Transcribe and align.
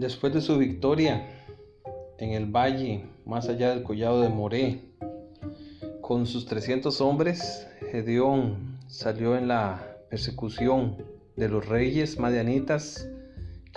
Después 0.00 0.32
de 0.32 0.40
su 0.40 0.56
victoria 0.56 1.28
en 2.16 2.30
el 2.30 2.46
valle, 2.46 3.04
más 3.26 3.50
allá 3.50 3.68
del 3.68 3.82
collado 3.82 4.22
de 4.22 4.30
Moré, 4.30 4.80
con 6.00 6.24
sus 6.24 6.46
300 6.46 7.02
hombres, 7.02 7.68
Gedeón 7.90 8.78
salió 8.88 9.36
en 9.36 9.46
la 9.46 9.98
persecución 10.08 10.96
de 11.36 11.50
los 11.50 11.68
reyes 11.68 12.18
madianitas 12.18 13.10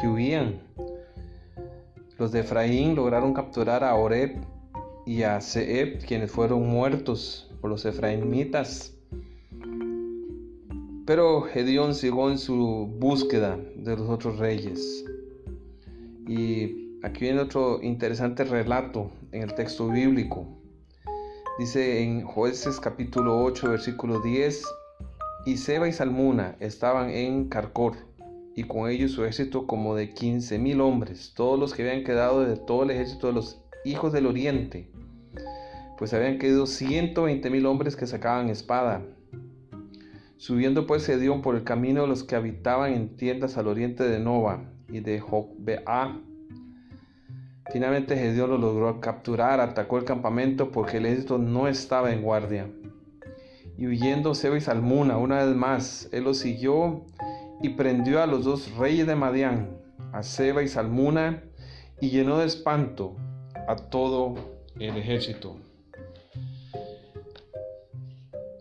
que 0.00 0.06
huían. 0.06 0.60
Los 2.18 2.30
de 2.30 2.40
Efraín 2.42 2.94
lograron 2.94 3.34
capturar 3.34 3.82
a 3.82 3.96
Oreb 3.96 4.36
y 5.04 5.24
a 5.24 5.40
Seeb, 5.40 6.06
quienes 6.06 6.30
fueron 6.30 6.68
muertos 6.68 7.50
por 7.60 7.68
los 7.68 7.84
efraimitas. 7.84 8.94
Pero 11.04 11.42
Gedeón 11.42 11.96
siguió 11.96 12.30
en 12.30 12.38
su 12.38 12.88
búsqueda 12.96 13.58
de 13.74 13.96
los 13.96 14.08
otros 14.08 14.38
reyes. 14.38 15.04
Y 16.26 16.98
aquí 17.02 17.22
viene 17.22 17.40
otro 17.40 17.82
interesante 17.82 18.44
relato 18.44 19.10
en 19.32 19.42
el 19.42 19.54
texto 19.54 19.88
bíblico. 19.88 20.46
Dice 21.58 22.02
en 22.02 22.22
Jueces 22.22 22.78
capítulo 22.78 23.42
8, 23.42 23.70
versículo 23.70 24.20
10, 24.20 24.64
y 25.46 25.56
Seba 25.56 25.88
y 25.88 25.92
Salmuna 25.92 26.56
estaban 26.60 27.10
en 27.10 27.48
Carcor, 27.48 27.96
y 28.54 28.62
con 28.64 28.88
ellos 28.88 29.12
su 29.12 29.22
ejército 29.22 29.66
como 29.66 29.96
de 29.96 30.14
quince 30.14 30.58
mil 30.58 30.80
hombres, 30.80 31.32
todos 31.34 31.58
los 31.58 31.74
que 31.74 31.82
habían 31.82 32.04
quedado 32.04 32.42
de 32.42 32.56
todo 32.56 32.84
el 32.84 32.92
ejército 32.92 33.26
de 33.26 33.32
los 33.32 33.60
hijos 33.84 34.12
del 34.12 34.26
oriente, 34.26 34.90
pues 35.98 36.14
habían 36.14 36.38
quedado 36.38 36.66
ciento 36.66 37.24
veinte 37.24 37.50
mil 37.50 37.66
hombres 37.66 37.96
que 37.96 38.06
sacaban 38.06 38.48
espada. 38.48 39.02
Subiendo 40.36 40.86
pues 40.86 41.04
Gedeón 41.06 41.42
por 41.42 41.56
el 41.56 41.64
camino 41.64 42.06
los 42.06 42.22
que 42.24 42.36
habitaban 42.36 42.92
en 42.92 43.16
tiendas 43.16 43.58
al 43.58 43.66
oriente 43.66 44.04
de 44.04 44.20
Nova 44.20 44.72
y 44.92 45.00
de 45.00 45.18
Jokbea. 45.18 46.20
Finalmente 47.72 48.16
Gedeón 48.16 48.50
lo 48.50 48.58
logró 48.58 49.00
capturar, 49.00 49.60
atacó 49.60 49.98
el 49.98 50.04
campamento 50.04 50.70
porque 50.70 50.98
el 50.98 51.06
ejército 51.06 51.38
no 51.38 51.66
estaba 51.66 52.12
en 52.12 52.22
guardia 52.22 52.68
y 53.82 53.86
huyendo 53.86 54.34
Seba 54.34 54.56
y 54.56 54.60
Salmuna 54.60 55.16
una 55.16 55.44
vez 55.44 55.56
más, 55.56 56.08
él 56.12 56.24
los 56.24 56.38
siguió 56.38 57.04
y 57.62 57.70
prendió 57.70 58.22
a 58.22 58.26
los 58.26 58.44
dos 58.44 58.70
reyes 58.76 59.06
de 59.06 59.16
Madián, 59.16 59.70
a 60.12 60.22
Seba 60.22 60.62
y 60.62 60.68
Salmuna, 60.68 61.42
y 62.00 62.10
llenó 62.10 62.38
de 62.38 62.46
espanto 62.46 63.16
a 63.68 63.76
todo 63.76 64.34
el 64.78 64.96
ejército. 64.96 65.56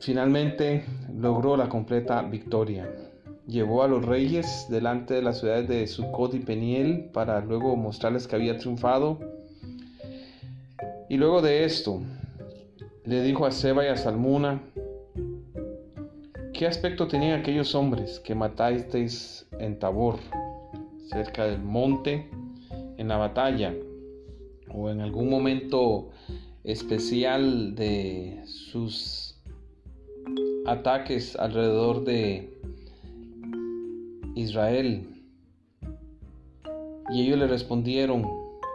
Finalmente 0.00 0.84
logró 1.14 1.56
la 1.56 1.68
completa 1.68 2.22
victoria. 2.22 2.86
Llevó 3.46 3.82
a 3.82 3.88
los 3.88 4.04
reyes 4.04 4.66
delante 4.68 5.14
de 5.14 5.22
las 5.22 5.38
ciudades 5.38 5.68
de 5.68 5.86
Sucot 5.86 6.34
y 6.34 6.40
Peniel 6.40 7.10
para 7.12 7.40
luego 7.40 7.76
mostrarles 7.76 8.26
que 8.26 8.36
había 8.36 8.58
triunfado. 8.58 9.20
Y 11.08 11.16
luego 11.16 11.42
de 11.42 11.64
esto, 11.64 12.02
le 13.04 13.22
dijo 13.22 13.46
a 13.46 13.52
Seba 13.52 13.84
y 13.84 13.88
a 13.88 13.96
Salmuna, 13.96 14.60
¿Qué 16.56 16.66
aspecto 16.66 17.06
tenían 17.06 17.38
aquellos 17.38 17.74
hombres 17.74 18.18
que 18.18 18.34
matasteis 18.34 19.46
en 19.60 19.78
Tabor, 19.78 20.18
cerca 21.10 21.44
del 21.44 21.60
monte, 21.60 22.30
en 22.96 23.08
la 23.08 23.18
batalla, 23.18 23.74
o 24.72 24.88
en 24.88 25.02
algún 25.02 25.28
momento 25.28 26.08
especial 26.64 27.74
de 27.74 28.40
sus 28.46 29.38
ataques 30.64 31.36
alrededor 31.36 32.04
de 32.04 32.55
Israel? 34.36 35.08
Y 37.10 37.22
ellos 37.22 37.38
le 37.38 37.46
respondieron, 37.46 38.24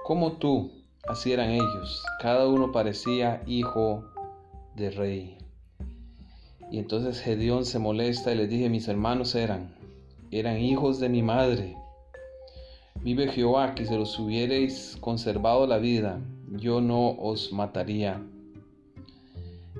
como 0.03 0.33
tú, 0.33 0.71
así 1.07 1.31
eran 1.31 1.51
ellos, 1.51 2.03
cada 2.19 2.47
uno 2.47 2.71
parecía 2.71 3.43
hijo 3.45 4.03
de 4.75 4.89
rey. 4.89 5.37
Y 6.71 6.79
entonces 6.79 7.19
Gedeón 7.21 7.65
se 7.65 7.77
molesta 7.77 8.33
y 8.33 8.37
les 8.37 8.49
dije, 8.49 8.69
mis 8.69 8.87
hermanos 8.87 9.35
eran, 9.35 9.75
eran 10.31 10.57
hijos 10.57 10.99
de 10.99 11.09
mi 11.09 11.21
madre. 11.21 11.77
Vive 13.01 13.27
Jehová 13.27 13.75
que 13.75 13.85
si 13.85 13.95
los 13.95 14.17
hubierais 14.17 14.97
conservado 14.99 15.67
la 15.67 15.77
vida, 15.77 16.19
yo 16.49 16.81
no 16.81 17.11
os 17.11 17.53
mataría. 17.53 18.19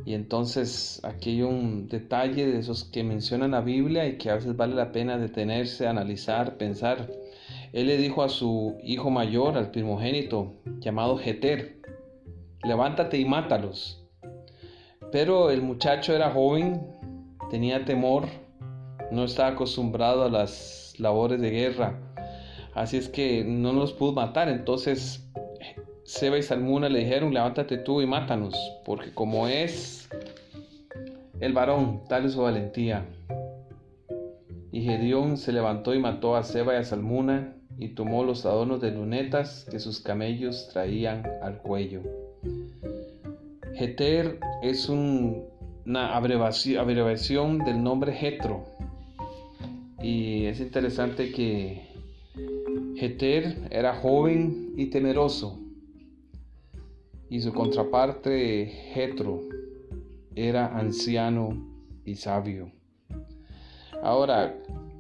Y 0.06 0.13
entonces 0.13 1.00
aquí 1.03 1.31
hay 1.31 1.41
un 1.44 1.88
detalle 1.88 2.47
de 2.47 2.59
esos 2.59 2.84
que 2.84 3.03
menciona 3.03 3.47
la 3.47 3.62
Biblia 3.62 4.07
y 4.07 4.17
que 4.17 4.29
a 4.29 4.35
veces 4.35 4.56
vale 4.56 4.75
la 4.75 4.91
pena 4.91 5.17
detenerse, 5.17 5.88
analizar, 5.88 6.57
pensar. 6.57 7.09
Él 7.73 7.88
le 7.88 7.97
dijo 7.97 8.23
a 8.23 8.29
su 8.29 8.78
hijo 8.84 9.09
mayor, 9.09 9.57
al 9.57 9.72
primogénito, 9.72 10.53
llamado 10.79 11.17
Jeter, 11.17 11.78
levántate 12.63 13.17
y 13.17 13.25
mátalos. 13.25 14.03
Pero 15.12 15.51
el 15.51 15.62
muchacho 15.62 16.16
era 16.16 16.31
joven, 16.31 16.81
tenía 17.50 17.85
temor, 17.85 18.28
no 19.12 19.25
estaba 19.25 19.50
acostumbrado 19.50 20.23
a 20.23 20.29
las 20.29 20.95
labores 20.97 21.41
de 21.41 21.51
guerra, 21.51 22.00
así 22.73 22.97
es 22.97 23.09
que 23.09 23.44
no 23.44 23.73
nos 23.73 23.94
pudo 23.94 24.13
matar. 24.13 24.50
Entonces 24.50 25.31
Seba 26.12 26.38
y 26.38 26.44
Salmuna 26.44 26.90
le 26.90 27.00
dijeron, 27.00 27.34
levántate 27.34 27.78
tú 27.78 28.02
y 28.02 28.06
mátanos, 28.06 28.54
porque 28.84 29.14
como 29.14 29.48
es 29.48 30.10
el 31.40 31.54
varón, 31.54 32.02
tal 32.10 32.26
es 32.26 32.34
su 32.34 32.42
valentía. 32.42 33.06
Y 34.74 34.82
Gedeón 34.82 35.38
se 35.38 35.54
levantó 35.54 35.96
y 35.96 36.00
mató 36.00 36.36
a 36.36 36.44
Seba 36.44 36.74
y 36.74 36.78
a 36.78 36.84
Salmuna 36.84 37.56
y 37.78 37.96
tomó 37.96 38.26
los 38.26 38.46
adornos 38.46 38.82
de 38.82 38.92
lunetas 38.92 39.66
que 39.72 39.80
sus 39.80 40.02
camellos 40.02 40.68
traían 40.74 41.26
al 41.42 41.60
cuello. 41.60 42.02
Heter 43.74 44.38
es 44.62 44.90
una 44.90 46.14
abreviación 46.14 47.60
del 47.60 47.82
nombre 47.82 48.12
Jetro. 48.12 48.66
Y 50.04 50.44
es 50.44 50.60
interesante 50.60 51.32
que 51.32 51.88
Heter 52.98 53.70
era 53.72 53.96
joven 53.96 54.74
y 54.76 54.88
temeroso. 54.88 55.61
Y 57.31 57.40
su 57.40 57.53
contraparte 57.53 58.66
Jetro 58.94 59.40
era 60.36 60.78
anciano 60.78 61.66
y 62.03 62.16
sabio. 62.16 62.74
Ahora, 64.03 64.53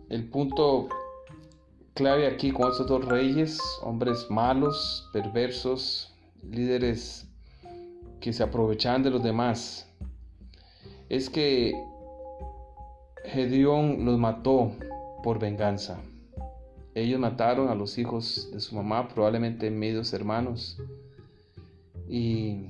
el 0.07 0.29
punto 0.29 0.87
clave 1.93 2.27
aquí 2.27 2.51
con 2.51 2.71
estos 2.71 2.87
dos 2.87 3.03
reyes, 3.03 3.59
hombres 3.83 4.27
malos, 4.29 5.09
perversos, 5.11 6.15
líderes 6.41 7.27
que 8.21 8.31
se 8.31 8.43
aprovechaban 8.43 9.03
de 9.03 9.09
los 9.09 9.21
demás 9.21 9.91
es 11.09 11.29
que 11.29 11.73
Gedeón 13.25 14.05
los 14.05 14.17
mató 14.17 14.71
por 15.21 15.37
venganza. 15.37 15.99
Ellos 16.95 17.19
mataron 17.19 17.67
a 17.67 17.75
los 17.75 17.97
hijos 17.97 18.49
de 18.53 18.61
su 18.61 18.73
mamá, 18.73 19.09
probablemente 19.09 19.69
medios 19.69 20.13
hermanos. 20.13 20.81
Y 22.11 22.65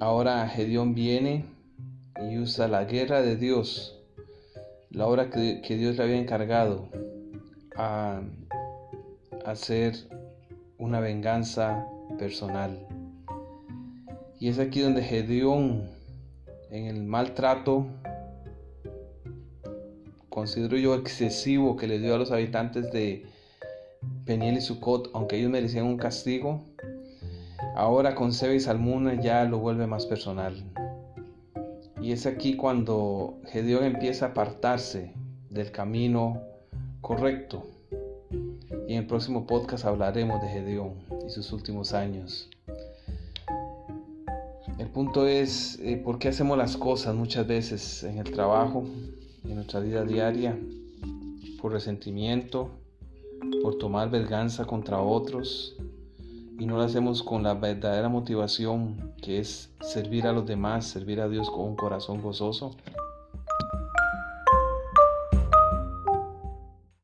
ahora 0.00 0.46
Gedeón 0.50 0.94
viene 0.94 1.46
y 2.30 2.36
usa 2.36 2.68
la 2.68 2.84
guerra 2.84 3.22
de 3.22 3.36
Dios, 3.36 3.98
la 4.90 5.06
obra 5.06 5.30
que, 5.30 5.76
Dios 5.78 5.96
le 5.96 6.02
había 6.02 6.18
encargado, 6.18 6.90
a 7.74 8.20
hacer 9.46 9.94
una 10.76 11.00
venganza 11.00 11.86
personal. 12.18 12.86
Y 14.38 14.50
es 14.50 14.58
aquí 14.58 14.82
donde 14.82 15.02
Gedeón, 15.02 15.88
en 16.70 16.84
el 16.84 17.02
maltrato, 17.02 17.86
considero 20.28 20.76
yo 20.76 20.94
excesivo 20.94 21.78
que 21.78 21.86
le 21.86 21.98
dio 21.98 22.14
a 22.14 22.18
los 22.18 22.30
habitantes 22.30 22.92
de 22.92 23.24
Peniel 24.26 24.58
y 24.58 24.60
Sucot, 24.60 25.10
aunque 25.14 25.38
ellos 25.38 25.50
merecían 25.50 25.86
un 25.86 25.96
castigo, 25.96 26.62
ahora 27.74 28.14
con 28.14 28.32
Sebe 28.32 28.56
y 28.56 28.60
Salmuna 28.60 29.20
ya 29.20 29.44
lo 29.44 29.58
vuelve 29.58 29.86
más 29.86 30.06
personal. 30.06 30.54
Y 32.00 32.12
es 32.12 32.26
aquí 32.26 32.56
cuando 32.56 33.38
Gedeón 33.46 33.84
empieza 33.84 34.26
a 34.26 34.28
apartarse 34.30 35.12
del 35.50 35.72
camino 35.72 36.42
correcto. 37.00 37.66
Y 38.86 38.92
en 38.92 39.00
el 39.00 39.06
próximo 39.06 39.46
podcast 39.46 39.84
hablaremos 39.84 40.40
de 40.42 40.48
Gedeón 40.48 40.94
y 41.26 41.30
sus 41.30 41.52
últimos 41.52 41.92
años. 41.92 42.48
El 44.78 44.88
punto 44.88 45.26
es 45.26 45.78
eh, 45.80 45.96
por 45.96 46.18
qué 46.18 46.28
hacemos 46.28 46.58
las 46.58 46.76
cosas 46.76 47.14
muchas 47.14 47.46
veces 47.46 48.04
en 48.04 48.18
el 48.18 48.30
trabajo, 48.30 48.84
en 49.44 49.54
nuestra 49.54 49.80
vida 49.80 50.04
diaria, 50.04 50.58
por 51.60 51.72
resentimiento, 51.72 52.70
por 53.62 53.78
tomar 53.78 54.10
venganza 54.10 54.66
contra 54.66 55.00
otros 55.00 55.76
y 56.58 56.66
no 56.66 56.76
lo 56.76 56.82
hacemos 56.82 57.22
con 57.22 57.42
la 57.42 57.54
verdadera 57.54 58.08
motivación 58.08 59.12
que 59.20 59.38
es 59.38 59.70
servir 59.80 60.26
a 60.26 60.32
los 60.32 60.46
demás, 60.46 60.86
servir 60.86 61.20
a 61.20 61.28
Dios 61.28 61.50
con 61.50 61.60
un 61.60 61.76
corazón 61.76 62.22
gozoso. 62.22 62.76